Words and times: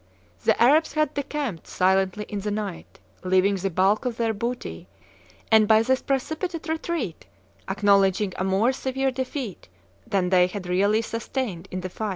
"The 0.45 0.59
Arabs 0.59 0.93
had 0.93 1.13
decamped 1.13 1.67
silently 1.67 2.25
in 2.27 2.39
the 2.39 2.49
night, 2.49 2.97
leaving 3.23 3.53
the 3.57 3.69
bulk 3.69 4.03
of 4.03 4.17
their 4.17 4.33
booty, 4.33 4.87
and 5.51 5.67
by 5.67 5.83
this 5.83 6.01
precipitate 6.01 6.67
retreat 6.67 7.27
acknowledging 7.69 8.33
a 8.37 8.43
more 8.43 8.71
severe 8.71 9.11
defeat 9.11 9.69
than 10.07 10.31
they 10.31 10.47
had 10.47 10.65
really 10.65 11.03
sustained 11.03 11.67
in 11.69 11.81
the 11.81 11.89
fight." 11.89 12.09